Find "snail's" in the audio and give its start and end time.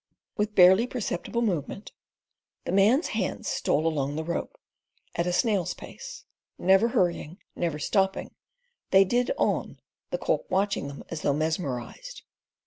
5.31-5.75